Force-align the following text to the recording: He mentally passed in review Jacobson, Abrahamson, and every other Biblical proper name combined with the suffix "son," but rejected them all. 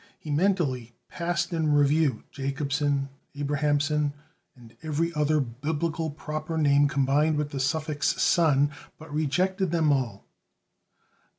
He 0.17 0.31
mentally 0.31 0.95
passed 1.09 1.53
in 1.53 1.73
review 1.73 2.23
Jacobson, 2.31 3.09
Abrahamson, 3.35 4.13
and 4.55 4.75
every 4.81 5.13
other 5.13 5.39
Biblical 5.39 6.09
proper 6.09 6.57
name 6.57 6.87
combined 6.87 7.37
with 7.37 7.51
the 7.51 7.59
suffix 7.59 8.19
"son," 8.19 8.71
but 8.97 9.13
rejected 9.13 9.69
them 9.69 9.93
all. 9.93 10.25